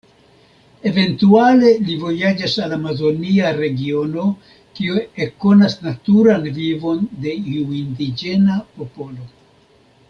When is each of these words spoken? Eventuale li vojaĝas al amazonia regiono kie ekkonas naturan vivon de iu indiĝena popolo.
Eventuale 0.91 1.69
li 1.89 1.97
vojaĝas 2.03 2.55
al 2.67 2.73
amazonia 2.77 3.51
regiono 3.59 4.25
kie 4.79 5.05
ekkonas 5.27 5.79
naturan 5.89 6.51
vivon 6.59 7.07
de 7.27 7.39
iu 7.57 7.71
indiĝena 7.85 8.61
popolo. 8.81 9.33